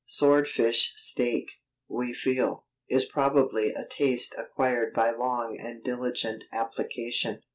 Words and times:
Swordfish 0.07 0.93
steak, 0.95 1.45
we 1.87 2.11
feel, 2.11 2.65
is 2.89 3.05
probably 3.05 3.71
a 3.71 3.85
taste 3.87 4.33
acquired 4.35 4.95
by 4.95 5.11
long 5.11 5.59
and 5.59 5.83
diligent 5.83 6.43
application. 6.51 7.43